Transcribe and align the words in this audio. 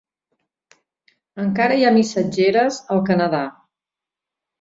Encara 1.43 1.77
hi 1.81 1.85
ha 1.87 1.91
missatgeres 1.97 2.79
al 2.97 3.03
Canadà. 3.11 3.43